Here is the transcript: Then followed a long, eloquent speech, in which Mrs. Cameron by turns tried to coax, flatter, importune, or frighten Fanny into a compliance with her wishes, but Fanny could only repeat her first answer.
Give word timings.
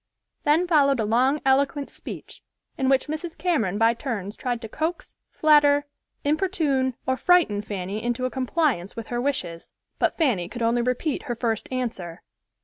Then 0.45 0.65
followed 0.67 0.99
a 0.99 1.05
long, 1.05 1.41
eloquent 1.45 1.87
speech, 1.91 2.41
in 2.75 2.89
which 2.89 3.05
Mrs. 3.05 3.37
Cameron 3.37 3.77
by 3.77 3.93
turns 3.93 4.35
tried 4.35 4.59
to 4.63 4.67
coax, 4.67 5.13
flatter, 5.29 5.85
importune, 6.23 6.95
or 7.05 7.15
frighten 7.15 7.61
Fanny 7.61 8.01
into 8.01 8.25
a 8.25 8.31
compliance 8.31 8.95
with 8.95 9.09
her 9.09 9.21
wishes, 9.21 9.73
but 9.99 10.17
Fanny 10.17 10.49
could 10.49 10.63
only 10.63 10.81
repeat 10.81 11.21
her 11.29 11.35
first 11.35 11.71
answer. 11.71 12.23